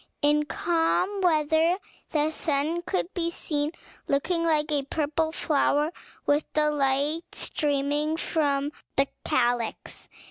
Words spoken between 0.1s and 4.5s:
In calm weather the sun could be seen, looking